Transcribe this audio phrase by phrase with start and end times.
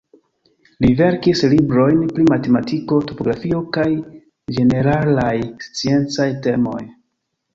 [0.83, 3.85] Li verkis librojn pri matematiko, topografio kaj
[4.57, 5.35] ĝeneralaj
[5.69, 6.83] sciencaj temoj.